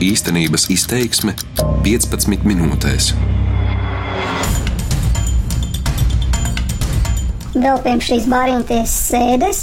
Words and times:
Īstenības 0.00 0.62
izteiksme 0.72 1.34
15 1.84 2.46
minūtēs. 2.48 3.10
Vēl 7.52 7.82
pirms 7.84 8.08
šīs 8.08 8.28
bārīņties 8.32 8.94
sēdes 9.10 9.60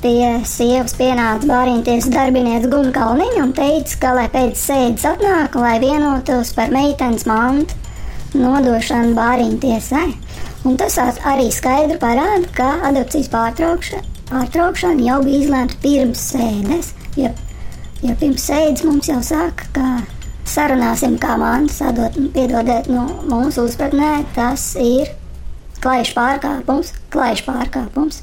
pie 0.00 0.30
sievas 0.48 0.96
pienāca 0.96 1.50
bārīņties 1.50 2.08
darbinieks 2.14 2.70
Gunkalniņa 2.72 3.42
un 3.42 3.52
teica, 3.58 3.98
ka, 4.00 4.14
lai 4.16 4.26
pēc 4.32 4.56
sēdes 4.56 5.04
atnāk, 5.12 5.60
lai 5.60 5.76
vienotos 5.84 6.54
par 6.56 6.72
meitenes 6.72 7.28
mantu 7.28 7.76
nodošanu 8.40 9.12
bārīņtiesai. 9.18 10.06
Un 10.64 10.80
tas 10.80 10.96
arī 11.02 11.50
skaidri 11.52 12.00
parāda, 12.00 12.48
ka 12.56 12.70
adopcijas 12.88 13.28
pārtraukšana, 13.36 14.14
pārtraukšana 14.32 15.10
jau 15.10 15.20
bija 15.28 15.44
izlēmta 15.44 15.82
pirms 15.84 16.24
sēdes. 16.32 16.94
Ja, 17.20 17.36
ja 18.06 18.14
pirms 18.20 18.44
sēdes 18.46 18.84
mums 18.86 19.08
jau 19.10 19.18
saka, 19.24 19.66
ka 19.74 19.86
sarunāsim, 20.46 21.16
kā 21.18 21.34
man 21.40 21.66
sadot, 21.72 22.14
piedodiet, 22.34 22.88
nu, 22.92 23.02
mūsu 23.26 23.66
uzpratnē, 23.66 24.20
tas 24.36 24.74
ir 24.78 25.10
klajš 25.82 26.14
pārkāpums, 26.16 26.94
klajš 27.12 27.44
pārkāpums. 27.48 28.22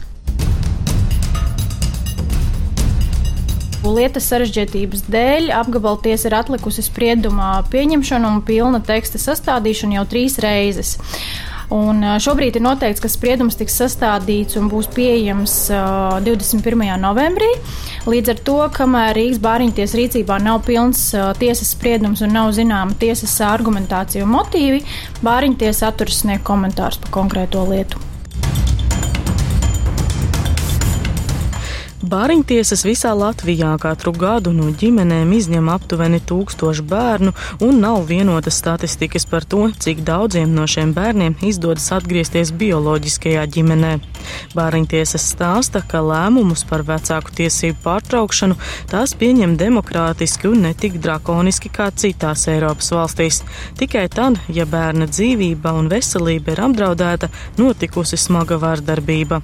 Lietas 3.83 4.29
sarežģītības 4.31 5.03
dēļ 5.11 5.49
apgabala 5.59 5.99
tiesa 6.05 6.29
ir 6.29 6.37
atlikusi 6.37 6.85
spriedumā 6.85 7.57
pieņemšanu 7.73 8.29
un 8.29 8.39
pilna 8.47 8.79
teksta 8.79 9.19
sastādīšanu 9.19 9.99
jau 9.99 10.05
trīs 10.13 10.39
reizes. 10.39 10.95
Un 11.73 12.05
šobrīd 12.21 12.59
ir 12.59 12.61
noteikts, 12.61 13.01
ka 13.01 13.09
spriedums 13.09 13.57
tiks 13.57 13.79
sastādīts 13.81 14.59
un 14.59 14.67
būs 14.69 14.91
pieejams 14.93 15.55
21. 16.21 16.83
novembrī. 17.01 17.49
Līdz 18.05 18.35
ar 18.35 18.41
to, 18.45 18.59
kamēr 18.77 19.17
Rīgas 19.17 19.41
bāriņties 19.41 19.97
rīcībā 19.97 20.37
nav 20.43 20.61
pilns 20.67 21.07
tiesas 21.41 21.73
spriedums 21.73 22.21
un 22.21 22.35
nav 22.37 22.53
zināma 22.53 22.93
tiesas 23.01 23.39
argumentācija 23.49 24.27
un 24.27 24.35
motīvi, 24.37 24.83
bāriņties 25.25 25.85
atturas 25.89 26.21
sniegt 26.21 26.45
komentārus 26.45 27.01
par 27.01 27.15
konkrēto 27.21 27.65
lietu. 27.73 28.12
Bāriņtiesas 32.13 32.83
visā 32.85 33.09
Latvijā 33.17 33.71
katru 33.81 34.11
gadu 34.13 34.51
no 34.53 34.67
ģimenēm 34.77 35.31
izņem 35.33 35.69
aptuveni 35.73 36.19
tūkstošu 36.29 36.83
bērnu, 36.85 37.31
un 37.65 37.79
nav 37.81 38.03
vienotas 38.05 38.59
statistikas 38.61 39.25
par 39.31 39.47
to, 39.49 39.63
cik 39.81 40.03
daudziem 40.05 40.51
no 40.53 40.67
šiem 40.69 40.91
bērniem 40.93 41.33
izdodas 41.49 41.87
atgriezties 41.95 42.51
bioloģiskajā 42.59 43.47
ģimenē. 43.55 43.95
Bāriņtiesas 44.53 45.25
stāsta, 45.33 45.81
ka 45.89 46.03
lēmumus 46.05 46.61
par 46.69 46.85
vecāku 46.85 47.33
tiesību 47.39 47.81
pārtraukšanu 47.87 48.59
tās 48.93 49.15
pieņem 49.17 49.57
demokrātiski 49.57 50.51
un 50.51 50.67
ne 50.67 50.75
tik 50.77 51.01
drakoniski 51.01 51.73
kā 51.73 51.89
citās 51.97 52.45
Eiropas 52.53 52.93
valstīs. 52.93 53.41
Tikai 53.81 54.05
tad, 54.13 54.37
ja 54.53 54.69
bērna 54.69 55.09
dzīvība 55.09 55.73
un 55.81 55.89
veselība 55.89 56.53
ir 56.53 56.63
apdraudēta, 56.69 57.33
notikusi 57.57 58.21
smaga 58.21 58.61
vārdarbība. 58.61 59.41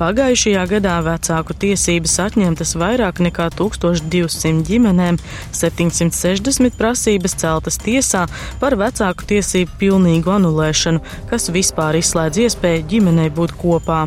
Pagājušajā 0.00 0.62
gadā 0.70 0.96
vecāku 1.04 1.56
tiesības 1.64 2.16
atņemtas 2.26 2.76
vairāk 2.80 3.20
nekā 3.24 3.50
1200 3.58 4.64
ģimenēm, 4.68 5.18
760 5.56 6.78
prasības 6.78 7.36
celtas 7.42 7.80
tiesā 7.82 8.26
par 8.62 8.78
vecāku 8.80 9.28
tiesību 9.34 9.76
pilnīgu 9.82 10.32
anulēšanu, 10.38 11.04
kas 11.30 11.50
vispār 11.52 12.00
izslēdz 12.00 12.46
iespēju 12.46 12.88
ģimenei 12.94 13.28
būt 13.34 13.56
kopā. 13.60 14.06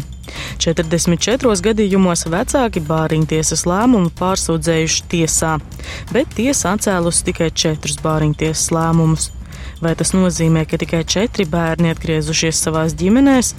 44 0.64 1.60
gadījumos 1.68 2.26
vecāki 2.32 2.82
bāriņtiesas 2.88 3.66
lēmumu 3.70 4.12
pārsūdzējuši 4.20 5.08
tiesā, 5.12 5.58
bet 6.16 6.34
tiesa 6.38 6.74
atcēlusi 6.78 7.30
tikai 7.30 7.52
četrus 7.52 8.00
bāriņtiesas 8.04 8.72
lēmumus. 8.74 9.32
Vai 9.84 9.98
tas 10.00 10.14
nozīmē, 10.16 10.62
ka 10.64 10.78
tikai 10.80 11.02
četri 11.04 11.44
bērni 11.50 11.90
atgriezušies 11.92 12.62
savās 12.64 12.94
ģimenēs? 12.96 13.50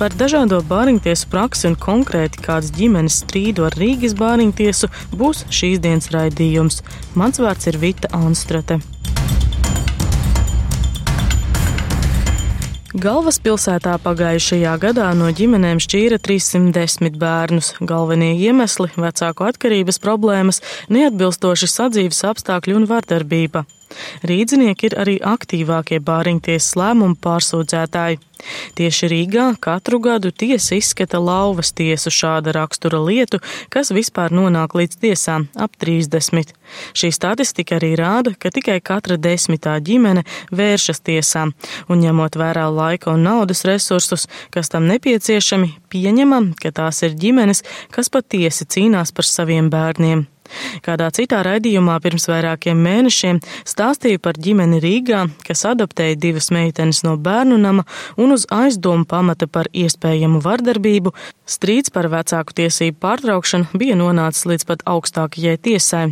Par 0.00 0.16
dažādo 0.18 0.58
bāriņtiesu 0.66 1.28
praksi 1.30 1.68
un 1.70 1.76
konkrēti 1.78 2.42
kādas 2.42 2.72
ģimenes 2.74 3.20
strīdu 3.22 3.68
ar 3.68 3.76
Rīgas 3.78 4.16
bāriņtiesu 4.18 4.90
būs 5.14 5.44
šīs 5.54 5.78
dienas 5.84 6.10
raidījums. 6.10 6.82
Mans 7.14 7.38
vārds 7.38 7.70
ir 7.70 7.78
Vita 7.78 8.10
Anstrate. 8.10 8.80
Galvaspilsētā 12.98 13.94
pagājušajā 14.02 14.74
gadā 14.82 15.12
no 15.14 15.30
ģimenēm 15.30 15.78
šķīra 15.78 16.18
310 16.18 17.22
bērnus. 17.22 17.76
Galvenie 17.78 18.34
iemesli- 18.34 18.90
vecāku 19.06 19.46
atkarības 19.46 20.02
problēmas, 20.02 20.58
neatbilstoši 20.90 21.70
sadzīves 21.70 22.24
apstākļi 22.34 22.80
un 22.82 22.90
vardarbība. 22.90 23.68
Rīdzinieki 24.28 24.90
ir 24.90 24.96
arī 25.00 25.18
aktīvākie 25.24 26.00
bāriņtiesas 26.04 26.76
lēmumu 26.78 27.18
pārsūdzētāji. 27.24 28.20
Tieši 28.78 29.08
Rīgā 29.10 29.46
katru 29.60 29.98
gadu 30.02 30.30
tiesa 30.30 30.76
izskata 30.78 31.18
lauvas 31.18 31.72
tiesu 31.74 32.12
šāda 32.14 32.54
rakstura 32.54 33.00
lietu, 33.02 33.40
kas 33.72 33.90
vispār 33.94 34.34
nonāk 34.34 34.76
līdz 34.78 35.00
tiesām- 35.02 35.48
ap 35.64 35.74
30. 35.82 36.54
Šī 36.94 37.10
statistika 37.12 37.78
arī 37.80 37.96
rāda, 37.98 38.38
ka 38.38 38.50
tikai 38.50 38.80
katra 38.80 39.16
desmitā 39.16 39.80
ģimene 39.80 40.24
vēršas 40.52 41.02
tiesām, 41.02 41.52
un 41.88 42.00
ņemot 42.00 42.38
vērā 42.38 42.68
laika 42.70 43.10
un 43.10 43.24
naudas 43.24 43.64
resursus, 43.64 44.26
kas 44.50 44.68
tam 44.68 44.86
nepieciešami, 44.86 45.74
pieņemam, 45.90 46.54
ka 46.54 46.70
tās 46.70 47.02
ir 47.02 47.14
ģimenes, 47.14 47.62
kas 47.90 48.08
patiesi 48.08 48.64
cīnās 48.64 49.12
par 49.12 49.24
saviem 49.24 49.70
bērniem. 49.70 50.26
Kādā 50.84 51.08
citā 51.14 51.42
raidījumā 51.46 51.98
pirms 52.04 52.28
vairākiem 52.30 52.78
mēnešiem 52.84 53.40
stāstīja 53.68 54.20
par 54.22 54.38
ģimeni 54.40 54.80
Rīgā, 54.82 55.24
kas 55.46 55.64
adoptēja 55.68 56.18
divas 56.20 56.50
meitenes 56.54 57.02
no 57.06 57.16
bērnu 57.20 57.58
nama 57.60 57.84
un 58.16 58.34
uz 58.36 58.46
aizdomu 58.54 59.06
pamata 59.08 59.48
par 59.50 59.70
iespējamu 59.72 60.42
vardarbību, 60.44 61.14
strīds 61.48 61.92
par 61.94 62.10
vecāku 62.12 62.56
tiesību 62.60 62.98
pārtraukšanu 63.02 63.78
bija 63.78 63.96
nonācis 63.98 64.46
līdz 64.48 64.68
pat 64.68 64.84
augstākajai 64.88 65.56
tiesai. 65.64 66.04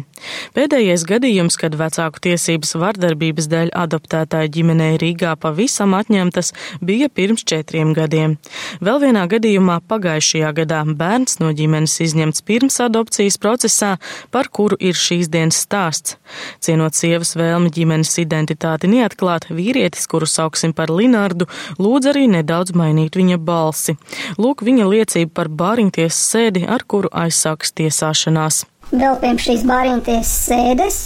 Pēdējais 0.57 1.05
gadījums, 1.09 1.59
kad 1.61 1.77
vecāku 1.77 2.23
tiesības 2.25 2.75
vardarbības 2.81 3.49
dēļ 3.53 3.73
adoptētāja 3.77 4.51
ģimenei 4.53 4.97
Rīgā 5.01 5.35
pavisam 5.41 5.95
atņemtas, 5.99 6.53
bija 6.81 7.11
pirms 7.13 7.45
četriem 7.49 7.93
gadiem. 7.97 8.37
Vēl 8.81 9.03
vienā 9.05 9.27
gadījumā 9.31 9.81
pagājušajā 9.91 10.53
gadā 10.57 10.83
bērns 10.87 11.41
no 11.43 11.53
ģimenes 11.57 11.99
izņemts 12.07 12.45
pirms 12.47 12.81
adopcijas 12.85 13.39
procesā, 13.43 13.97
par 14.37 14.51
kuru 14.53 14.77
ir 14.77 14.99
šīs 15.01 15.31
dienas 15.33 15.63
stāsts. 15.65 16.19
Cienot 16.61 16.93
sievas 16.99 17.33
vēlmi 17.41 17.73
ģimenes 17.73 18.13
identitāti 18.21 18.91
neatklāt, 18.93 19.49
vīrietis, 19.49 20.05
kuru 20.13 20.29
sauksim 20.29 20.77
par 20.77 20.93
Linārdu, 20.93 21.49
lūdz 21.81 22.13
arī 22.13 22.27
nedaudz 22.35 22.77
mainīt 22.77 23.17
viņa 23.17 23.41
balsi. 23.41 23.97
Lūk 24.37 24.67
viņa 24.67 24.89
liecība 24.93 25.33
par 25.41 25.53
bāriņtiesas 25.63 26.21
sēdi, 26.35 26.67
ar 26.69 26.85
kuru 26.85 27.09
aizsāks 27.17 27.73
tiesāšanās. 27.81 28.67
Vēl 28.93 29.17
pirms 29.25 29.47
šīs 29.49 29.65
bāriņtiesas 29.67 30.35
sēdes 30.51 30.99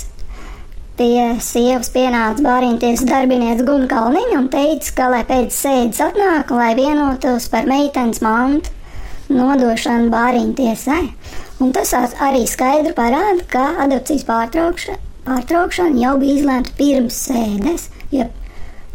pie 0.98 1.28
sievas 1.40 1.88
pienāca 1.94 2.42
bāriņtiesas 2.44 3.06
darbinieks 3.08 3.64
Gunkalniņa 3.64 4.36
un 4.36 4.50
teica, 4.52 4.90
ka, 4.98 5.06
lai 5.14 5.22
pēc 5.28 5.54
sēdes 5.54 6.02
atnāk, 6.10 6.50
lai 6.52 6.74
vienotos 6.76 7.46
par 7.52 7.70
meitenes 7.70 8.20
mantu 8.26 8.74
nodošanu 9.30 10.10
bāriņtiesai. 10.12 11.04
Un 11.60 11.74
tas 11.76 11.90
arī 11.92 12.46
skaidri 12.48 12.94
parāda, 12.96 13.44
ka 13.52 13.64
adopcijas 13.84 14.24
pārtraukšana, 14.24 14.96
pārtraukšana 15.26 16.00
jau 16.00 16.14
bija 16.22 16.38
izlēmta 16.38 16.72
pirms 16.78 17.18
sēdes. 17.26 17.90
Ja, 18.14 18.30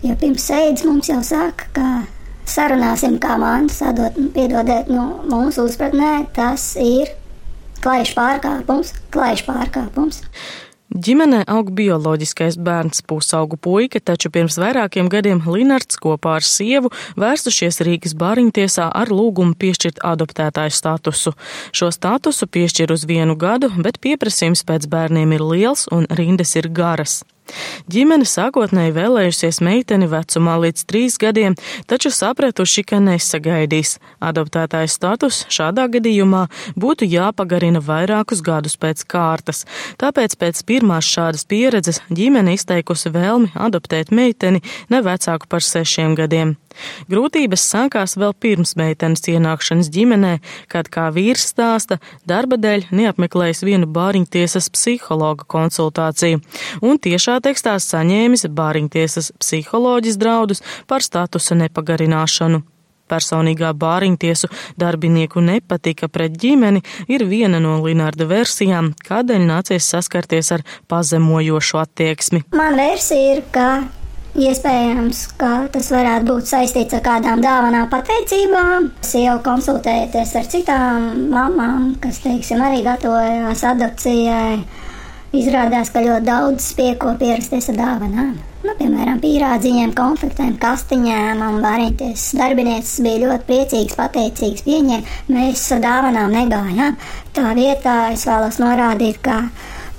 ja 0.02 0.16
pirms 0.18 0.48
sēdes 0.50 0.86
mums 0.88 1.12
jau 1.12 1.20
saka, 1.26 1.70
ka 1.76 1.90
sarunāsim, 2.50 3.20
kā 3.22 3.38
man 3.42 3.70
sadot, 3.70 4.18
piedodiet, 4.34 4.90
nu, 4.90 5.06
mūsu 5.30 5.68
uzpratnē, 5.70 6.26
tas 6.34 6.72
ir 6.82 7.14
klajš 7.86 8.16
pārkāpums, 8.18 8.96
klajš 9.14 9.46
pārkāpums. 9.46 10.24
Ģimenē 10.96 11.42
aug 11.52 11.74
bioloģiskais 11.76 12.56
bērns, 12.64 13.02
pusaugu 13.04 13.58
puika, 13.60 14.00
taču 14.00 14.30
pirms 14.32 14.56
vairākiem 14.62 15.10
gadiem 15.12 15.42
Linards 15.44 16.00
kopā 16.00 16.38
ar 16.40 16.48
sievu 16.48 16.94
vērsušies 17.20 17.82
Rīgas 17.84 18.16
bāriņtiesā 18.16 18.88
ar 18.96 19.12
lūgumu 19.12 19.58
piešķirt 19.60 20.00
adoptētāju 20.08 20.72
statusu. 20.72 21.36
Šo 21.76 21.92
statusu 21.92 22.48
piešķir 22.48 22.96
uz 22.96 23.04
vienu 23.12 23.36
gadu, 23.36 23.74
bet 23.76 24.00
pieprasījums 24.00 24.64
pēc 24.64 24.88
bērniem 24.88 25.36
ir 25.36 25.44
liels 25.44 25.90
un 25.92 26.08
rindas 26.16 26.56
ir 26.56 26.72
garas. 26.72 27.26
Ģimene 27.92 28.26
sākotnēji 28.28 28.96
vēlējusies 28.96 29.62
meiteni 29.66 30.10
vecumā 30.10 30.58
līdz 30.64 30.86
trīs 30.90 31.18
gadiem, 31.22 31.56
taču 31.90 32.12
sapratuši, 32.14 32.86
ka 32.90 33.02
nesagaidīs. 33.04 33.98
Adoptētājs 34.26 34.98
status 34.98 35.44
šādā 35.54 35.88
gadījumā 35.94 36.46
būtu 36.80 37.08
jāpagarina 37.10 37.84
vairākus 37.86 38.42
gadus 38.46 38.78
pēc 38.82 39.06
kārtas. 39.12 39.66
Tāpēc 40.02 40.38
pēc 40.42 40.66
pirmās 40.66 41.06
šādas 41.06 41.46
pieredzes 41.46 42.02
ģimene 42.10 42.58
izteikusi 42.58 43.14
vēlmi 43.14 43.54
adoptēt 43.56 44.12
meiteni 44.12 44.64
ne 44.90 45.06
vecāku 45.06 45.50
par 45.52 45.66
sešiem 45.66 46.18
gadiem. 46.18 46.58
Grūtības 47.12 47.64
sākās 47.72 48.16
vēl 48.20 48.34
pirms 48.40 48.76
meitenes 48.80 49.26
ienākšanas 49.32 49.90
ģimenē, 49.94 50.34
kad, 50.72 50.90
kā 50.92 51.08
vīrs 51.16 51.48
stāsta, 51.54 52.00
darba 52.28 52.60
dēļ 52.62 52.90
neapmeklējis 52.96 53.66
vienu 53.68 53.90
bāriņtiesas 53.96 54.70
psihologa 54.76 55.48
konsultāciju 55.52 56.42
un 56.86 57.02
tiešā 57.02 57.40
tekstā 57.46 57.78
saņēmis 57.82 58.48
bāriņtiesas 58.56 59.34
psiholoģis 59.42 60.22
draudus 60.22 60.64
par 60.88 61.06
statusa 61.06 61.58
nepagarināšanu. 61.66 62.64
Personīgā 63.06 63.70
bāriņtiesu 63.78 64.50
darbinieku 64.82 65.44
nepatika 65.46 66.10
pret 66.10 66.40
ģimeni 66.42 66.82
ir 67.12 67.26
viena 67.30 67.60
no 67.62 67.78
Linārda 67.84 68.26
versijām, 68.30 68.96
kādēļ 69.06 69.46
nācies 69.46 69.92
saskarties 69.94 70.50
ar 70.56 70.66
pazemojošu 70.90 71.84
attieksmi. 71.84 72.42
Man 72.58 72.80
versija 72.82 73.36
ir, 73.36 73.44
ka 73.54 73.68
Iespējams, 74.36 75.20
ka 75.40 75.50
tas 75.72 75.88
varētu 75.94 76.28
būt 76.28 76.50
saistīts 76.50 76.98
ar 76.98 77.04
kādām 77.06 77.40
dāvanām, 77.40 77.86
pateicībām. 77.88 78.90
Sieva 79.00 79.38
konsultējoties 79.46 80.34
ar 80.36 80.50
citām 80.52 81.06
mamām, 81.32 81.94
kas, 82.04 82.20
teiksim, 82.20 82.60
arī 82.60 82.82
gatavojās 82.84 83.62
adopcijai. 83.70 84.58
Izrādās, 85.36 85.88
ka 85.92 86.04
ļoti 86.04 86.28
daudz 86.28 86.68
pieko 86.76 87.14
pierasties 87.20 87.70
ar 87.72 87.80
dāvanām. 87.80 88.34
Nu, 88.66 88.74
piemēram, 88.76 89.22
pīrādziņiem, 89.24 89.94
konfektēm, 89.96 90.58
kastiņām 90.60 91.44
un 91.46 91.62
varīties. 91.64 92.26
Darbinieces 92.36 93.00
bija 93.06 93.22
ļoti 93.24 93.48
priecīgas, 93.48 93.96
pateicīgas 94.00 94.66
pieņēma. 94.68 95.16
Mēs 95.32 95.64
ar 95.78 95.84
dāvanām 95.84 96.36
negājām. 96.36 96.98
Tā 97.36 97.54
vietā 97.56 97.96
es 98.12 98.28
vēlos 98.28 98.60
norādīt, 98.60 99.22
ka 99.24 99.46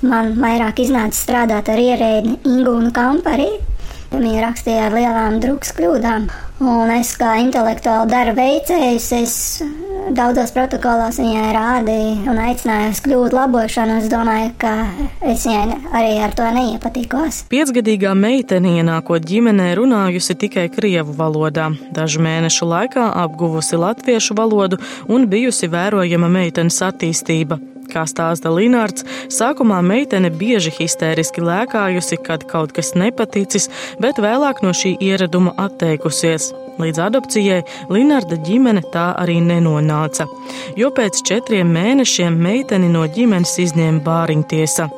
man 0.05 0.35
vairāk 0.37 0.83
iznāca 0.85 1.17
strādāt 1.17 1.73
ar 1.73 1.81
ierēdni 1.81 2.37
Ingūnu 2.45 2.93
Kampari, 2.93 3.49
Viņa 4.07 4.43
rakstīja 4.45 4.87
ar 4.87 4.95
lielām 4.95 5.41
drukas 5.43 5.73
kļūdām, 5.75 6.29
un 6.63 6.91
es 6.95 7.11
kā 7.19 7.33
intelektuāli 7.43 8.07
darba 8.11 8.37
veicējs, 8.39 9.07
es 9.17 9.35
daudzos 10.15 10.53
protokolos 10.55 11.19
viņai 11.19 11.51
rādīju 11.55 12.31
un 12.31 12.39
aicināju 12.39 12.93
uz 12.93 13.01
kļūdu 13.03 13.35
labošanu. 13.35 13.97
Es 13.99 14.09
domāju, 14.11 14.53
ka 14.61 14.73
es 15.27 15.43
viņai 15.47 15.79
arī 15.91 16.13
ar 16.23 16.35
to 16.37 16.47
neiepatikos. 16.55 17.43
Piecgadīgā 17.51 18.13
meitene 18.17 18.77
ienākot 18.79 19.27
ģimenē 19.27 19.73
runājusi 19.79 20.37
tikai 20.39 20.67
krievu 20.71 21.15
valodā. 21.17 21.69
Dažu 21.95 22.23
mēnešu 22.23 22.69
laikā 22.71 23.09
apguvusi 23.25 23.79
latviešu 23.79 24.37
valodu 24.39 24.79
un 25.11 25.27
bijusi 25.27 25.67
vērojama 25.71 26.31
meitenes 26.39 26.79
attīstība. 26.85 27.59
Kā 27.87 28.03
stāsta 28.09 28.51
Linārds, 28.51 29.05
sākumā 29.31 29.79
meitene 29.85 30.31
bieži 30.33 30.73
histēriski 30.75 31.43
lēkājusi, 31.43 32.19
kad 32.23 32.43
kaut 32.49 32.73
kas 32.75 32.93
nepaticis, 32.99 33.69
bet 34.03 34.19
vēlāk 34.23 34.59
no 34.65 34.73
šī 34.75 34.97
ieraduma 35.07 35.53
atteikusies. 35.67 36.51
Līdz 36.77 36.99
adopcijai 37.07 37.63
Linārda 37.89 38.37
ģimene 38.45 38.83
tā 38.93 39.07
arī 39.17 39.39
nenonāca, 39.41 40.27
jo 40.77 40.91
pēc 40.93 41.23
četriem 41.25 41.71
mēnešiem 41.73 42.37
meiteni 42.37 42.91
no 42.91 43.05
ģimenes 43.09 43.55
izņēma 43.65 44.03
bāriņtiesa. 44.05 44.89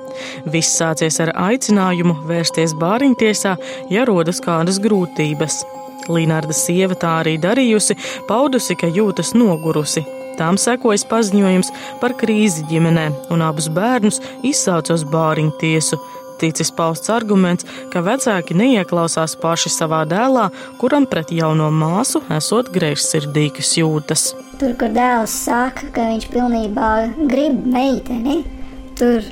Viss 0.52 0.76
sācies 0.82 1.22
ar 1.24 1.32
aicinājumu 1.48 2.18
vērsties 2.28 2.76
bāriņtiesā, 2.82 3.56
ja 3.94 4.06
rodas 4.10 4.42
kādas 4.44 4.82
grūtības. 4.84 5.62
Līnārda 6.10 6.56
sieva 6.58 6.98
tā 6.98 7.20
arī 7.22 7.38
darījusi, 7.40 7.96
paudusi, 8.28 8.76
ka 8.76 8.90
jūtas 8.90 9.36
nogurusi, 9.38 10.04
Tām 10.40 10.56
sekojas 10.56 11.04
paziņojums 11.10 11.74
par 12.00 12.14
krīzi 12.16 12.64
ģimenē, 12.70 13.10
un 13.34 13.44
abus 13.44 13.68
bērnus 13.76 14.22
izsauca 14.48 14.96
uz 14.96 15.04
bāriņu 15.04 15.52
tiesu. 15.60 16.00
Ticis 16.40 16.72
pausts 16.72 17.12
arguments, 17.12 17.68
ka 17.92 18.00
vecāki 18.06 18.56
neieklausās 18.56 19.36
paši 19.42 19.72
savā 19.74 20.06
dēlā, 20.08 20.46
kuram 20.80 21.04
pret 21.12 21.34
jauno 21.36 21.68
māsu 21.76 22.22
esot 22.32 22.72
greizsirdīgas 22.72 23.74
jūtas. 23.82 24.30
Tur, 24.62 24.78
kur 24.80 24.96
dēls 24.96 25.36
saka, 25.44 25.92
ka 25.92 26.08
viņš 26.14 26.30
pilnībā 26.32 26.94
grib 27.28 27.60
meiteni, 27.68 28.40
tur 28.96 29.28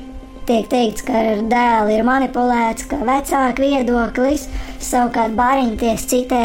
tiek 0.48 0.68
teikts, 0.68 1.04
ka 1.08 1.16
ar 1.32 1.42
dēlu 1.48 1.96
ir 1.96 2.04
manipulēts, 2.04 2.84
ka 2.92 3.00
vecāku 3.04 3.64
viedoklis, 3.64 4.44
savukārt 4.84 5.34
bāriņties 5.38 6.06
citē 6.10 6.42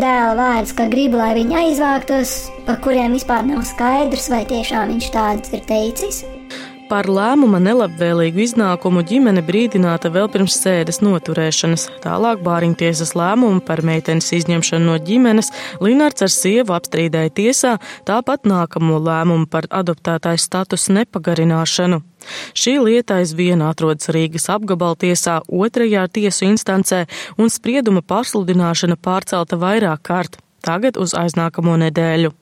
dēla 0.00 0.36
vārdus, 0.38 0.74
ka 0.78 0.86
grib, 0.92 1.16
lai 1.18 1.32
viņi 1.38 1.58
aizvāktos, 1.64 2.36
par 2.68 2.78
kuriem 2.84 3.16
vispār 3.16 3.46
nav 3.48 3.64
skaidrs, 3.68 4.30
vai 4.32 4.44
tiešām 4.48 4.94
viņš 4.94 5.10
tāds 5.14 5.56
ir 5.56 5.66
teicis. 5.68 6.22
Par 6.92 7.06
lēmuma 7.08 7.56
nelabvēlīgu 7.56 8.42
iznākumu 8.42 9.00
ģimene 9.08 9.40
brīdināta 9.46 10.10
vēl 10.12 10.26
pirms 10.28 10.58
sēdes 10.60 10.98
noturēšanas. 11.00 11.86
Tālāk 12.04 12.42
bāriņtiesas 12.44 13.14
lēmumu 13.16 13.62
par 13.64 13.80
meitenes 13.80 14.28
izņemšanu 14.36 14.90
no 14.90 14.98
ģimenes 15.00 15.48
Linārds 15.80 16.26
ar 16.26 16.32
sievu 16.34 16.74
apstrīdēja 16.76 17.32
tiesā, 17.38 17.70
tāpat 18.04 18.44
nākamo 18.44 18.98
lēmumu 19.06 19.48
par 19.48 19.70
adoptētāju 19.72 20.42
statusu 20.44 20.98
nepagarināšanu. 20.98 22.02
Šī 22.52 22.76
lieta 22.84 23.22
aizvien 23.22 23.64
atrodas 23.64 24.12
Rīgas 24.12 24.50
apgabaltiesā 24.52 25.38
otrajā 25.48 26.04
tiesu 26.12 26.50
instancē, 26.50 27.06
un 27.40 27.48
sprieduma 27.48 28.04
pasludināšana 28.04 29.00
pārcelta 29.00 29.56
vairāk 29.64 30.04
kārt, 30.12 30.38
tagad 30.60 31.00
uz 31.00 31.16
aiznākamo 31.16 31.80
nedēļu. 31.86 32.36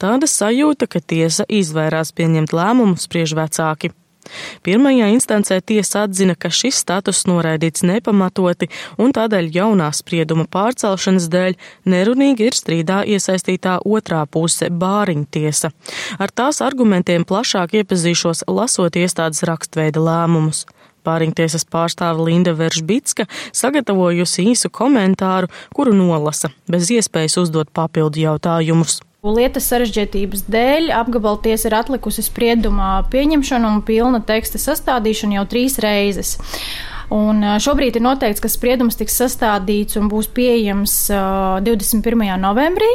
Tāda 0.00 0.28
sajūta, 0.28 0.88
ka 0.88 1.00
tiesa 1.00 1.46
izvairās 1.48 2.14
pieņemt 2.16 2.54
lēmumu, 2.56 3.00
spriež 3.00 3.36
vecāki. 3.38 3.92
Pirmajā 4.62 5.08
instancē 5.12 5.58
tiesa 5.66 6.04
atzina, 6.06 6.36
ka 6.38 6.50
šis 6.52 6.78
status 6.84 7.24
noraidīts 7.26 7.82
nepamatoti 7.86 8.68
un 9.02 9.10
tādēļ 9.14 9.50
jaunā 9.56 9.88
sprieduma 9.96 10.46
pārcelšanas 10.46 11.26
dēļ 11.32 11.58
nerunīgi 11.90 12.46
ir 12.48 12.56
strīdā 12.56 13.02
iesaistītā 13.14 13.80
otrā 13.82 14.22
puse 14.30 14.70
bāriņa 14.70 15.26
tiesa. 15.34 15.72
Ar 16.22 16.30
tās 16.30 16.62
argumentiem 16.62 17.26
plašāk 17.28 17.74
iepazīšos 17.82 18.46
lasot 18.46 18.98
iestādes 19.02 19.42
rakstveida 19.48 20.02
lēmumus. 20.02 20.64
Pāriņtiesas 21.02 21.66
pārstāve 21.66 22.28
Linda 22.28 22.52
Veržbitska 22.54 23.26
sagatavojusi 23.50 24.46
īsu 24.52 24.70
komentāru, 24.70 25.50
kuru 25.74 25.96
nolasa, 25.98 26.52
bez 26.70 26.92
iespējas 26.94 27.40
uzdot 27.42 27.74
papildu 27.74 28.22
jautājumus. 28.22 29.00
Lietas 29.22 29.68
sarežģītības 29.70 30.40
dēļ 30.50 30.88
apgabaltiesa 30.98 31.68
ir 31.68 31.76
atlikusi 31.78 32.24
spriedumā 32.26 33.04
pieņemšanu 33.12 33.68
un 33.70 33.76
pilna 33.86 34.18
teksta 34.26 34.58
sastādīšanu 34.58 35.36
jau 35.36 35.44
trīs 35.52 35.76
reizes. 35.78 36.32
Un 37.14 37.38
šobrīd 37.62 38.00
ir 38.00 38.02
noteikts, 38.02 38.42
ka 38.42 38.50
spriedums 38.50 38.98
tiks 38.98 39.20
sastādīts 39.20 40.00
un 40.00 40.08
būs 40.10 40.26
pieejams 40.34 40.96
21. 41.68 42.24
novembrī. 42.42 42.90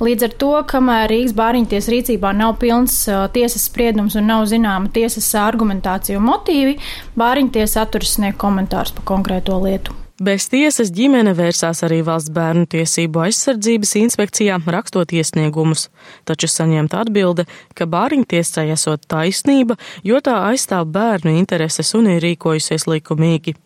Līdz 0.00 0.30
ar 0.30 0.38
to, 0.40 0.54
kamēr 0.72 1.12
Rīgas 1.12 1.36
bāriņties 1.36 1.90
rīcībā 1.92 2.32
nav 2.32 2.56
pilns 2.64 3.02
tiesas 3.36 3.68
spriedums 3.68 4.16
un 4.16 4.32
nav 4.32 4.48
zināma 4.48 4.88
tiesas 4.96 5.28
argumentācija 5.44 6.16
un 6.16 6.24
motīvi, 6.30 6.78
bāriņties 7.20 7.76
atturas 7.84 8.16
sniegt 8.16 8.40
komentārus 8.40 8.96
par 8.96 9.10
konkrēto 9.12 9.60
lietu. 9.68 10.05
Bez 10.16 10.46
tiesas 10.48 10.88
ģimene 10.96 11.34
vērsās 11.36 11.82
arī 11.84 11.98
valsts 12.00 12.32
bērnu 12.32 12.64
tiesību 12.72 13.20
aizsardzības 13.26 13.90
inspekcijā, 14.00 14.54
rakstot 14.64 15.12
iesniegumus, 15.12 15.90
taču 16.24 16.48
saņemta 16.48 17.02
atbilde, 17.04 17.44
ka 17.76 17.84
bāriņtiesai 17.84 18.70
esot 18.72 19.04
taisnība, 19.12 19.76
jo 20.08 20.16
tā 20.24 20.38
aizstāv 20.48 20.88
bērnu 20.94 21.34
intereses 21.36 21.92
un 21.98 22.08
ir 22.14 22.24
rīkojusies 22.24 22.88
likumīgi. 22.88 23.58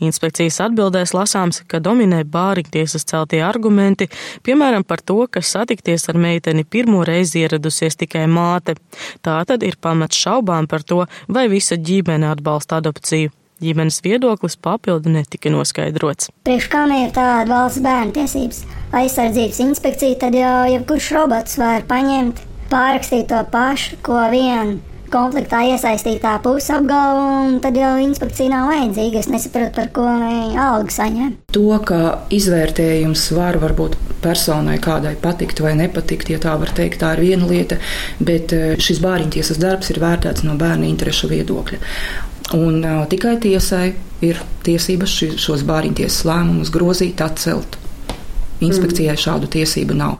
Inspekcijas 0.00 0.62
atbildēs 0.64 1.12
lasāms, 1.12 1.60
ka 1.68 1.76
dominē 1.84 2.22
bāriņtiesas 2.24 3.04
celtie 3.04 3.42
argumenti, 3.44 4.08
piemēram 4.48 4.88
par 4.88 5.04
to, 5.04 5.26
ka 5.28 5.42
satikties 5.44 6.08
ar 6.08 6.16
meiteni 6.16 6.64
pirmo 6.64 7.02
reizi 7.04 7.42
ieradusies 7.42 8.00
tikai 8.00 8.24
māte. 8.32 8.78
Tā 9.20 9.42
tad 9.44 9.60
ir 9.60 9.76
pamats 9.76 10.16
šaubām 10.16 10.72
par 10.72 10.88
to, 10.88 11.04
vai 11.28 11.50
visa 11.52 11.76
ģimene 11.76 12.32
atbalsta 12.32 12.80
adopciju. 12.80 13.34
Ģimenes 13.58 13.98
viedoklis 14.04 14.54
papildu 14.62 15.10
netika 15.10 15.50
noskaidrots. 15.50 16.30
Priekš 16.46 16.68
kā 16.70 16.84
ir 16.94 17.10
tāda 17.16 17.48
valsts 17.50 17.82
bērnu 17.82 18.14
tiesības 18.14 18.60
aizsardzības 18.94 19.58
inspekcija, 19.64 20.18
tad 20.22 20.36
jau 20.38 20.60
jebkurš 20.70 21.08
robots 21.16 21.58
var 21.58 21.82
paņemt, 21.90 22.44
pārrakstīt 22.70 23.26
to 23.32 23.40
pašu, 23.50 23.98
ko 24.06 24.20
vien 24.30 24.78
konfliktā 25.10 25.62
iesaistītā 25.72 26.34
puse 26.44 26.72
apgalvo, 26.76 27.24
un 27.48 27.58
tad 27.64 27.76
jau 27.80 27.94
inspekcija 28.02 28.52
nav 28.52 28.68
vajadzīga. 28.70 29.22
Es 29.22 29.30
nesaprotu, 29.32 29.72
par 29.76 29.90
ko 29.96 30.04
viņa 30.06 30.66
algu 30.68 30.94
saņem. 30.94 31.34
To, 31.56 31.66
ka 31.88 32.00
izvērtējums 32.34 33.24
var 33.36 33.58
varbūt 33.62 33.96
personai 34.22 34.78
kādai 34.82 35.14
patikt 35.20 35.62
vai 35.64 35.74
nepatikt, 35.78 36.30
ja 36.34 36.40
tā 36.42 36.54
var 36.60 36.72
teikt, 36.76 37.00
tā 37.02 37.14
ir 37.16 37.24
viena 37.24 37.48
lieta, 37.48 37.78
bet 38.20 38.54
eh, 38.54 38.74
šis 38.82 39.02
bāriņtiesas 39.04 39.60
darbs 39.62 39.90
ir 39.94 40.02
vērtēts 40.02 40.44
no 40.46 40.58
bērna 40.60 40.88
interešu 40.90 41.30
viedokļa. 41.32 41.80
Un 42.56 42.80
uh, 42.80 43.02
tikai 43.10 43.36
tiesai 43.42 43.90
ir 44.24 44.40
tiesības 44.64 45.12
ši, 45.12 45.28
šos 45.40 45.66
bāriņtiesas 45.68 46.24
lēmumus 46.24 46.72
grozīt, 46.72 47.20
atcelt. 47.20 47.76
Inspekcijai 48.64 49.14
mm. 49.14 49.22
šādu 49.24 49.50
tiesību 49.52 49.96
nav. 49.98 50.16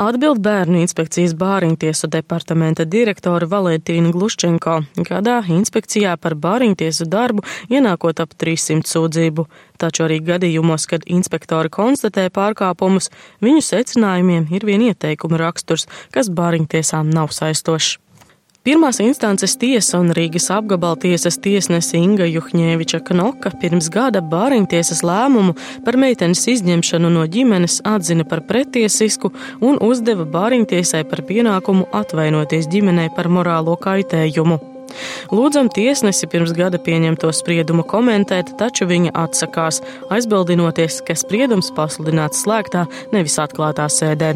Atbild 0.00 0.38
bērnu 0.40 0.78
inspekcijas 0.80 1.34
bāriņtiesu 1.36 2.08
departamenta 2.08 2.86
direktore 2.88 3.44
Valentīna 3.48 4.08
Gluščenko. 4.14 4.78
Gadā 5.04 5.34
inspekcijā 5.52 6.14
par 6.16 6.38
bāriņtiesu 6.40 7.04
darbu 7.12 7.44
ienākot 7.68 8.22
ap 8.24 8.32
300 8.40 8.88
sūdzību, 8.88 9.44
taču 9.76 10.06
arī 10.06 10.22
gadījumos, 10.24 10.88
kad 10.88 11.04
inspektori 11.04 11.68
konstatē 11.68 12.30
pārkāpumus, 12.32 13.10
viņu 13.44 13.64
secinājumiem 13.68 14.48
ir 14.56 14.64
vien 14.64 14.86
ieteikuma 14.88 15.40
raksturs, 15.44 15.84
kas 16.16 16.32
bāriņtiesām 16.32 17.12
nav 17.12 17.36
saistošs. 17.36 17.98
Pirmās 18.60 18.98
instances 19.00 19.54
tiesa 19.56 19.96
un 20.02 20.10
Rīgas 20.12 20.50
apgabaltiesas 20.52 21.38
tiesnese 21.40 21.96
Inga 21.96 22.26
Juhņēviča 22.28 22.98
Knoka 23.08 23.54
pirms 23.62 23.86
gada 23.88 24.20
bāriņtiesas 24.20 25.00
lēmumu 25.00 25.54
par 25.86 25.96
meitenes 25.96 26.44
izņemšanu 26.52 27.08
no 27.14 27.22
ģimenes 27.24 27.78
atzina 27.88 28.26
par 28.28 28.42
pretiesisku 28.50 29.30
un 29.64 29.80
uzdeva 29.86 30.26
bāriņtiesai 30.34 31.06
par 31.08 31.24
pienākumu 31.30 31.88
atvainoties 32.02 32.68
ģimenei 32.68 33.08
par 33.16 33.32
morālo 33.32 33.78
kaitējumu. 33.80 34.60
Lūdzam 35.30 35.70
tiesnesi 35.72 36.28
pirms 36.30 36.52
gada 36.56 36.80
pieņemto 36.82 37.30
spriedumu 37.34 37.84
komentēt, 37.88 38.54
taču 38.60 38.88
viņa 38.90 39.14
atsakās, 39.24 39.80
aizbildinoties, 40.12 41.00
ka 41.06 41.16
spriedums 41.18 41.70
pasludināts 41.76 42.42
slēgtā, 42.44 42.86
nevis 43.14 43.38
atklātā 43.42 43.86
sēdē. 43.92 44.34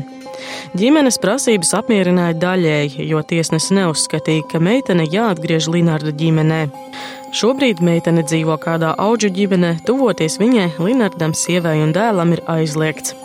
Ģimenes 0.78 1.20
prasības 1.23 1.75
apmierināja 1.78 2.37
daļēji, 2.42 3.08
jo 3.11 3.23
tiesnesis 3.23 3.75
neuzskatīja, 3.76 4.46
ka 4.50 4.62
meitene 4.62 5.06
jāatgriež 5.11 5.68
Linārda 5.70 6.14
ģimenē. 6.14 6.62
Šobrīd 7.34 7.82
meitene 7.82 8.23
dzīvo 8.23 8.54
kādā 8.62 8.92
auģu 9.02 9.32
ģimenē, 9.34 9.76
tuvoties 9.87 10.38
viņai, 10.42 10.68
Linardam, 10.78 11.34
sievai 11.34 11.80
un 11.82 11.94
dēlam 11.94 12.34
ir 12.37 12.44
aizliegts. 12.50 13.16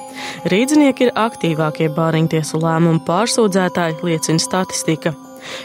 Rīdzinieki 0.49 1.07
ir 1.07 1.15
aktīvākie 1.17 1.89
bāriņtiesu 1.95 2.59
lēmumu 2.59 3.05
pārsūdzētāji, 3.07 4.01
liecina 4.03 4.41
statistika. 4.41 5.13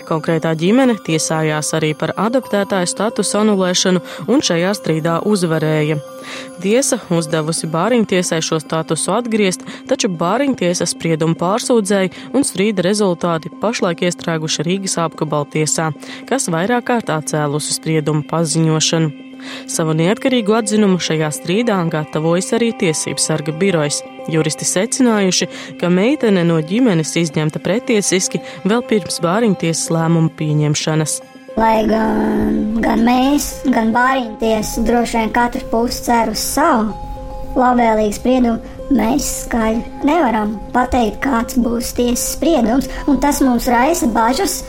Konkrētā 0.09 0.54
ģimene 0.59 0.97
tiesājās 1.07 1.73
arī 1.78 1.93
par 1.99 2.14
adaptētāju 2.21 2.90
statusu 2.90 3.40
anulēšanu 3.40 4.02
un 4.31 4.45
šajā 4.45 4.75
strīdā 4.78 5.19
uzvarēja. 5.28 5.99
Tiesa 6.62 7.00
uzdevusi 7.12 7.69
Bāriņtiesai 7.73 8.40
šo 8.45 8.61
statusu 8.62 9.12
atgriezt, 9.16 9.66
taču 9.90 10.09
Bāriņtiesa 10.21 10.88
spriedumu 10.88 11.37
pārsūdzēja 11.40 12.33
un 12.33 12.47
strīda 12.47 12.87
rezultāti 12.87 13.52
pašlaik 13.61 14.07
iestrēguši 14.09 14.64
Rīgas 14.69 14.97
apgabaltiesā, 15.04 15.90
kas 16.31 16.49
vairāk 16.52 16.88
kārt 16.88 17.12
atcēlusi 17.12 17.76
spriedumu 17.76 18.25
paziņošanu. 18.31 19.24
Savu 19.71 19.95
neatkarīgu 19.99 20.57
atzinumu 20.59 21.01
šajā 21.03 21.31
strīdā 21.35 21.77
gatavojas 21.93 22.53
arī 22.57 22.73
Tiesību 22.81 23.23
sarga 23.23 23.55
birojas. 23.61 24.03
Juristi 24.33 24.65
secinājuši, 24.65 25.49
ka 25.81 25.91
meitene 25.93 26.47
no 26.49 26.57
ģimenes 26.65 27.13
izņemta 27.21 27.61
pretiesiski 27.65 28.41
vēl 28.65 28.85
pirms 28.89 29.21
bāriņtiesas 29.25 29.91
lēmuma 29.93 30.33
pieņemšanas. 30.39 31.19
Lai 31.55 31.85
gan, 31.87 32.55
gan 32.83 33.05
mēs, 33.07 33.51
gan 33.71 33.93
bāriņtiesa 33.95 34.87
droši 34.89 35.21
vien 35.21 35.35
katrs 35.35 35.69
puses 35.71 36.01
cer 36.09 36.33
uz 36.33 36.43
savu 36.43 36.95
labvēlīgu 37.55 38.17
spriedumu, 38.17 38.75
mēs 38.95 39.29
skaļi 39.45 40.07
nevaram 40.07 40.57
pateikt, 40.75 41.21
kāds 41.25 41.59
būs 41.63 41.93
tiesas 41.97 42.35
spriedums, 42.35 42.91
un 43.11 43.21
tas 43.23 43.41
mums 43.45 43.69
raisa 43.71 44.09
bažas 44.11 44.63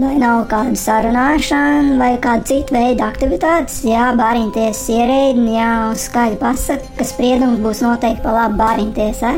vai 0.00 0.14
nav 0.18 0.44
kāda 0.50 0.76
sarunāšana, 0.78 1.98
vai 2.00 2.12
kāda 2.22 2.48
cita 2.50 2.74
veida 2.74 3.08
aktivitātes. 3.10 3.82
Jā, 3.86 4.10
bāriņtiesas 4.18 4.86
ierēdni 4.96 5.58
jau 5.58 5.92
skaļi 6.06 6.40
pasaka, 6.40 6.94
ka 6.98 7.06
spriedums 7.06 7.62
būs 7.64 7.84
noteikti 7.84 8.24
pa 8.24 8.34
labu 8.38 8.58
bāriņtiesai. 8.62 9.36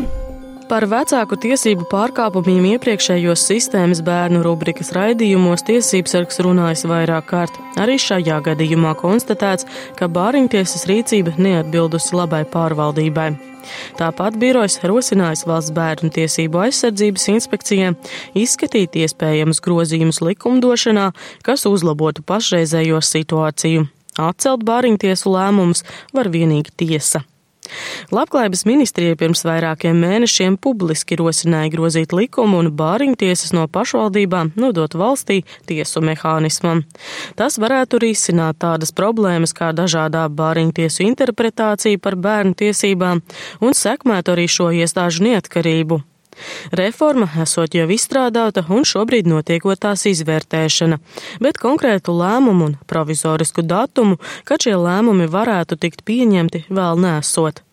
Par 0.67 0.83
vecāku 0.91 1.37
tiesību 1.39 1.85
pārkāpumiem 1.87 2.65
iepriekšējos 2.73 3.45
sistēmas 3.47 4.01
bērnu 4.03 4.41
rubrikas 4.43 4.89
raidījumos 4.97 5.63
tiesības 5.69 6.17
sargs 6.17 6.41
runājis 6.43 6.83
vairāk 6.91 7.29
kārt. 7.31 7.61
Arī 7.79 7.95
šajā 8.03 8.41
gadījumā 8.49 8.97
konstatēts, 8.99 9.69
ka 9.95 10.09
bāriņtiesas 10.11 10.89
rīcība 10.91 11.37
neatbildusi 11.39 12.19
labai 12.19 12.43
pārvaldībai. 12.51 13.29
Tāpat 14.01 14.41
birojas 14.43 14.81
rosinājis 14.83 15.47
valsts 15.47 15.75
bērnu 15.77 16.11
tiesību 16.19 16.65
aizsardzības 16.65 17.29
inspekcijai 17.37 17.95
izskatīt 18.43 18.99
iespējamus 19.05 19.63
grozījumus 19.63 20.19
likumdošanā, 20.27 21.13
kas 21.47 21.69
uzlabotu 21.71 22.27
pašreizējo 22.27 22.99
situāciju. 23.07 23.87
Atcelt 24.19 24.67
bāriņtiesu 24.67 25.31
lēmumus 25.31 25.87
var 26.17 26.35
vienīgi 26.35 26.75
tiesa. 26.75 27.23
Labklājības 28.15 28.65
ministrija 28.69 29.17
pirms 29.19 29.45
vairākiem 29.47 29.99
mēnešiem 30.03 30.57
publiski 30.63 31.19
rosināja 31.21 31.73
grozīt 31.75 32.15
likumu 32.17 32.61
un 32.63 32.73
bāriņtiesas 32.79 33.55
no 33.57 33.67
pašvaldībām 33.73 34.55
nodot 34.57 34.97
valstī 34.99 35.43
tiesu 35.69 36.03
mehānismam. 36.07 36.85
Tas 37.39 37.61
varētu 37.63 38.03
risināt 38.07 38.61
tādas 38.65 38.95
problēmas 38.97 39.55
kā 39.57 39.73
dažādā 39.77 40.27
bāriņtiesu 40.33 41.07
interpretācija 41.11 42.03
par 42.03 42.17
bērnu 42.17 42.57
tiesībām 42.59 43.25
un 43.61 43.77
sekmēt 43.77 44.33
arī 44.33 44.49
šo 44.51 44.73
iestāžu 44.75 45.27
neatkarību. 45.29 46.03
Reforma 46.77 47.29
esot 47.43 47.75
jau 47.77 47.89
izstrādāta 47.93 48.65
un 48.71 48.87
šobrīd 48.89 49.29
notiekot 49.31 49.83
tās 49.83 50.07
izvērtēšana, 50.11 51.01
bet 51.43 51.61
konkrētu 51.63 52.15
lēmumu 52.17 52.71
un 52.71 52.79
provizorisku 52.87 53.67
datumu, 53.67 54.21
kad 54.49 54.63
šie 54.63 54.77
lēmumi 54.79 55.31
varētu 55.31 55.79
tikt 55.81 56.07
pieņemti, 56.07 56.67
vēl 56.71 57.01
nesot. 57.03 57.66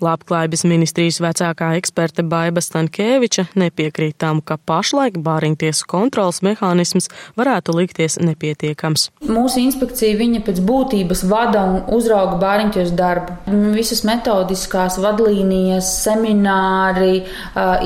Labklājības 0.00 0.62
ministrijas 0.64 1.18
vecākā 1.20 1.74
eksperte 1.76 2.22
Baiba 2.24 2.62
Stankēviča 2.64 3.50
nepiekrīt 3.60 4.16
tam, 4.22 4.40
ka 4.40 4.56
pašlaik 4.56 5.18
bāriņtiesu 5.20 5.84
kontrols 5.90 6.40
mehānisms 6.46 7.10
varētu 7.36 7.74
likties 7.76 8.16
nepietiekams. 8.22 9.10
Mūsu 9.28 9.60
inspekcija 9.60 10.16
viņa 10.16 10.40
pēc 10.46 10.62
būtības 10.64 11.24
vada 11.28 11.66
un 11.68 11.82
uzrauga 11.96 12.38
bāriņtiesu 12.40 12.96
darbu. 12.96 13.36
Visas 13.76 14.00
metodiskās 14.08 14.96
vadlīnijas, 15.02 15.90
semināri, 16.06 17.26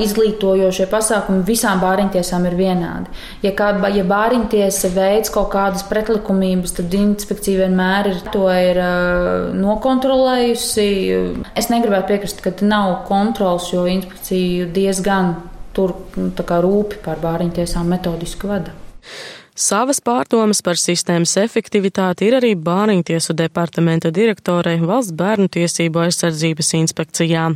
izglītojošie 0.05 0.87
pasākumi 0.91 1.43
visām 1.47 1.83
bāriņtiesām 1.83 2.47
ir 2.47 2.57
vienādi. 2.59 3.11
Ja, 3.43 3.51
kāda, 3.57 3.91
ja 3.95 4.07
bāriņtiesa 4.07 4.93
veids 4.95 5.33
kaut 5.33 5.51
kādas 5.53 5.83
pretlikumības, 5.89 6.77
tad 6.79 6.95
inspekcija 6.95 7.65
vienmēr 7.65 8.11
ir 8.13 8.23
to 8.31 8.47
ir 8.55 8.79
nokontrolējusi. 9.59 10.87
Es 11.59 11.69
negribētu 11.73 12.04
nevar 12.05 12.07
piekrist, 12.07 12.41
ka 12.41 12.51
nav 12.65 13.05
kontrols, 13.07 13.71
jo 13.73 13.85
inspekcija 13.87 14.67
diezgan 14.73 15.35
tur 15.73 15.93
nu, 16.15 16.31
rūpi 16.31 17.01
par 17.03 17.19
bāriņtiesām 17.19 17.87
metodiski 17.89 18.47
vada. 18.47 18.71
Savas 19.55 20.01
pārdomas 20.01 20.61
par 20.61 20.75
sistēmas 20.75 21.37
efektivitāti 21.37 22.27
ir 22.27 22.35
arī 22.35 22.55
Bāriņtiesu 22.55 23.33
departamenta 23.33 24.11
direktorei 24.11 24.81
Valsts 24.81 25.15
bērnu 25.15 25.47
tiesību 25.47 26.01
aizsardzības 26.03 26.73
inspekcijā. 26.75 27.53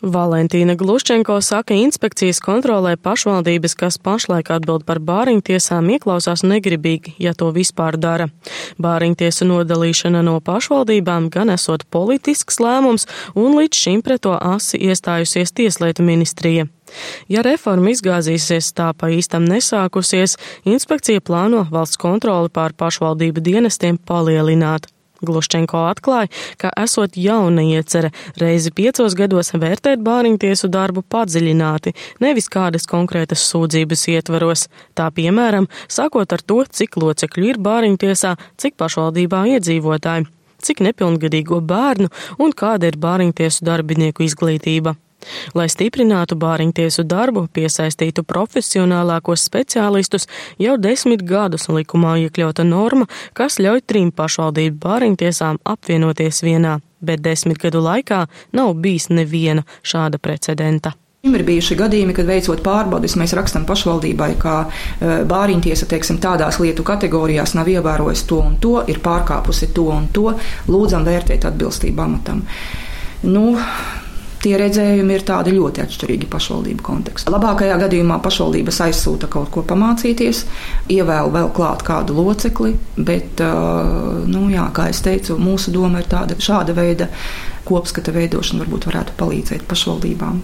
Valentīna 0.00 0.78
Gluščenko 0.80 1.34
saka, 1.44 1.74
inspekcijas 1.76 2.38
kontrolē 2.40 2.94
pašvaldības, 2.96 3.74
kas 3.76 3.98
pašlaik 4.00 4.48
atbild 4.54 4.86
par 4.88 4.96
bāriņtiesām, 5.04 5.90
ieklausās 5.92 6.40
negribīgi, 6.40 7.18
ja 7.20 7.34
to 7.36 7.50
vispār 7.52 7.98
dara. 8.00 8.30
Bāriņtiesu 8.80 9.44
nodalīšana 9.50 10.22
no 10.24 10.38
pašvaldībām 10.40 11.28
gan 11.34 11.52
esot 11.52 11.84
politisks 11.92 12.62
lēmums, 12.64 13.04
un 13.36 13.58
līdz 13.60 13.82
šim 13.82 14.00
pret 14.00 14.24
to 14.24 14.36
asi 14.36 14.80
iestājusies 14.80 15.52
Tieslietu 15.52 16.06
ministrija. 16.06 16.64
Ja 17.28 17.44
reforma 17.46 17.92
izgāzīsies 17.92 18.72
tā 18.74 18.90
pa 18.96 19.12
īstam 19.12 19.44
nesākusies, 19.50 20.38
inspekcija 20.64 21.20
plāno 21.20 21.66
valsts 21.70 22.00
kontroli 22.00 22.48
pār 22.48 22.72
pašvaldību 22.72 23.44
dienestiem 23.44 24.00
palielināt. 24.00 24.88
Gluščenko 25.26 25.84
atklāja, 25.90 26.30
ka 26.60 26.70
esot 26.80 27.18
jauna 27.20 27.64
iecerē 27.66 28.10
reizi 28.40 28.72
piecos 28.74 29.16
gados 29.18 29.52
vērtēt 29.52 30.02
bāriņtiesu 30.06 30.70
darbu 30.72 31.04
padziļināti, 31.12 31.94
nevis 32.24 32.48
kādas 32.52 32.88
konkrētas 32.90 33.44
sūdzības 33.50 34.06
ietvaros. 34.14 34.66
Tā 34.94 35.10
piemēram, 35.14 35.68
sākot 35.88 36.32
ar 36.32 36.42
to, 36.42 36.62
cik 36.64 36.96
locekļu 37.00 37.52
ir 37.52 37.60
bāriņtiesā, 37.60 38.36
cik 38.60 38.78
pašvaldībā 38.80 39.44
iedzīvotāji, 39.56 40.28
cik 40.60 40.82
nepilngadīgo 40.88 41.60
bērnu 41.60 42.10
un 42.40 42.56
kāda 42.56 42.90
ir 42.90 43.00
bāriņtiesu 43.00 43.64
darbinieku 43.68 44.26
izglītība. 44.28 44.96
Lai 45.54 45.66
stiprinātu 45.72 46.38
bāriņtiesu 46.40 47.04
darbu, 47.08 47.46
piesaistītu 47.52 48.24
profesionālākos 48.28 49.44
speciālistus, 49.48 50.28
jau 50.58 50.76
desmit 50.80 51.24
gadus 51.26 51.68
likumā 51.68 52.16
iekļauta 52.26 52.64
norma, 52.64 53.08
kas 53.32 53.60
ļauj 53.62 53.84
trim 53.86 54.14
pašvaldību 54.14 54.80
bāriņtiesām 54.84 55.60
apvienoties 55.64 56.42
vienā, 56.46 56.78
bet 57.00 57.22
desmit 57.24 57.60
gadu 57.60 57.84
laikā 57.84 58.26
nav 58.56 58.74
bijis 58.80 59.10
neviena 59.12 59.66
šāda 59.82 60.18
precedenta. 60.18 60.96
Ir 61.20 61.42
bijuši 61.44 61.76
gadījumi, 61.76 62.14
kad 62.16 62.24
veicot 62.24 62.62
pārbaudes, 62.64 63.12
mēs 63.20 63.34
rakstām 63.36 63.66
pašvaldībai, 63.68 64.30
ka 64.40 64.54
e, 64.64 65.18
bāriņtiesa 65.28 65.84
teiksim, 65.90 66.16
tādās 66.16 66.56
lietu 66.62 66.80
kategorijās 66.88 67.52
nav 67.58 67.68
ievērojusi 67.68 68.24
to 68.30 68.38
un 68.40 68.54
to, 68.56 68.78
ir 68.88 69.02
pārkāpusi 69.04 69.68
to 69.76 69.84
un 69.92 70.06
to, 70.16 70.30
lūdzam 70.72 71.04
vērtēt 71.04 71.44
atbilstību 71.50 72.06
amatam. 72.06 72.40
Nu, 73.28 73.50
Tie 74.40 74.54
redzējumi 74.56 75.12
ir 75.12 75.24
tādi 75.28 75.52
ļoti 75.52 75.82
atšķirīgi 75.84 76.28
pašvaldību 76.32 76.84
kontekstā. 76.84 77.32
Labākajā 77.34 77.74
gadījumā 77.82 78.16
pašvaldības 78.24 78.78
aizsūta 78.86 79.28
kaut 79.28 79.50
ko 79.52 79.64
pamācīties, 79.68 80.46
ievēl 80.96 81.28
vēl 81.34 81.50
klāt 81.56 81.84
kādu 81.84 82.16
locekli, 82.16 82.72
bet, 82.96 83.42
nu, 84.32 84.46
jā, 84.48 84.64
kā 84.76 84.88
es 84.94 85.02
teicu, 85.04 85.36
mūsu 85.40 85.74
doma 85.76 86.00
ir 86.00 86.08
tāda, 86.08 86.38
šāda 86.40 86.72
veida 86.78 87.10
kopskata 87.68 88.16
veidošana 88.16 88.64
varbūt 88.64 88.88
varētu 88.88 89.18
palīdzēt 89.20 89.68
pašvaldībām 89.68 90.40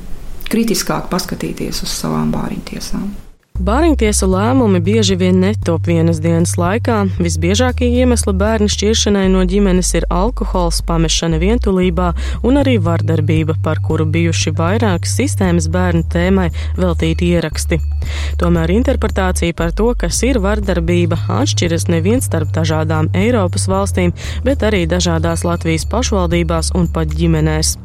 kritiskāk 0.50 1.08
paskatīties 1.10 1.82
uz 1.82 1.94
savām 1.94 2.30
bāriņtiesām. 2.34 3.25
Bāriņtiesu 3.56 4.26
lēmumi 4.28 4.82
bieži 4.84 5.14
vien 5.16 5.38
netop 5.40 5.86
vienas 5.88 6.18
dienas 6.20 6.58
laikā. 6.60 6.98
Visbiežākie 7.16 7.88
iemesli 8.02 8.34
bērnu 8.36 8.68
šķiršanai 8.68 9.30
no 9.32 9.46
ģimenes 9.48 9.94
ir 9.96 10.04
alkohols, 10.12 10.82
pamešana 10.84 11.40
vientulībā 11.40 12.10
un 12.44 12.60
arī 12.60 12.76
vardarbība, 12.84 13.56
par 13.64 13.80
kuru 13.80 14.04
bijuši 14.12 14.52
vairāki 14.60 15.08
sistēmas 15.08 15.70
bērnu 15.72 16.04
tēmai 16.12 16.50
veltīti 16.76 17.32
ieraksti. 17.32 17.80
Tomēr 18.36 18.76
interpretācija 18.76 19.56
par 19.56 19.72
to, 19.72 19.88
kas 19.96 20.20
ir 20.28 20.42
vardarbība, 20.44 21.22
atšķiras 21.40 21.88
nevien 21.88 22.20
starp 22.20 22.52
dažādām 22.52 23.08
Eiropas 23.16 23.70
valstīm, 23.72 24.12
bet 24.44 24.68
arī 24.68 24.84
dažādās 24.84 25.48
Latvijas 25.48 25.88
pašvaldībās 25.88 26.74
un 26.76 26.92
pat 26.92 27.08
ģimenēs. 27.08 27.78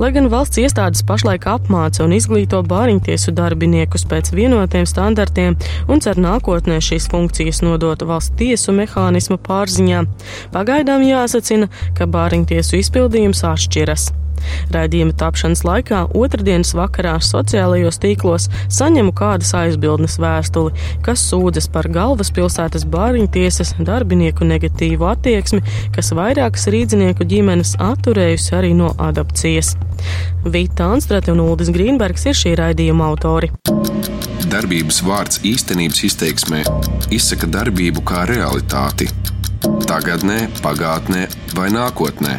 Lai 0.00 0.12
gan 0.14 0.30
valsts 0.32 0.60
iestādes 0.62 1.04
pašlaik 1.06 1.46
apmāca 1.50 2.04
un 2.06 2.14
izglīto 2.16 2.62
bāriņtiesu 2.66 3.34
darbiniekus 3.36 4.06
pēc 4.10 4.32
vienotiem 4.36 4.86
standartiem, 4.88 5.58
un 5.88 6.00
cer 6.04 6.20
nākotnē 6.20 6.80
šīs 6.84 7.10
funkcijas 7.12 7.62
nodot 7.66 8.06
valsts 8.08 8.36
tiesu 8.40 8.74
mehānismu 8.76 9.40
pārziņā. 9.44 10.06
Pagaidām 10.54 11.04
jāsacina, 11.08 11.68
ka 11.98 12.08
bāriņtiesu 12.10 12.80
izpildījums 12.80 13.44
atšķiras. 13.52 14.10
Raidījuma 14.74 15.14
tapšanas 15.20 15.64
laikā 15.66 16.02
otrdienas 16.16 16.72
vakarā 16.78 17.16
sociālajos 17.24 18.00
tīklos 18.02 18.48
saņemu 18.72 19.14
kādas 19.16 19.52
aizbildnes 19.58 20.18
vēstuli, 20.22 20.74
kas 21.06 21.24
sūdzas 21.30 21.70
par 21.72 21.90
galvaspilsētas 21.92 22.86
bāriņtiesas 22.90 23.76
darbinieku 23.86 24.48
negatīvu 24.48 25.08
attieksmi, 25.10 25.62
kas 25.94 26.12
vairākas 26.16 26.68
rīdzinieku 26.72 27.26
ģimenes 27.30 27.76
atturējusi 27.82 28.56
arī 28.58 28.74
no 28.78 28.94
adopcijas. 28.98 29.74
Vita 30.44 30.88
Anstrate 30.94 31.32
un 31.34 31.42
Uldis 31.44 31.72
Grīnbergs 31.74 32.28
ir 32.30 32.38
šī 32.38 32.54
raidījuma 32.60 33.10
autori. 33.10 33.50
Darbības 34.50 35.02
vārds 35.06 35.42
īstenības 35.46 36.00
izteiksmē 36.08 36.64
izsaka 37.14 37.46
darbību 37.50 38.02
kā 38.06 38.24
realitāti. 38.30 39.06
Tagatnē, 39.86 40.46
pagātnē 40.64 41.26
vai 41.54 41.68
nākotnē, 41.74 42.38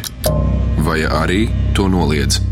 vai 0.82 1.02
arī 1.06 1.46
to 1.74 1.88
noliedz. 1.88 2.51